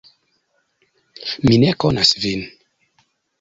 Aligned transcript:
Mi 1.49 1.59
ne 1.65 1.69
konas 1.85 2.15
vin. 2.25 2.43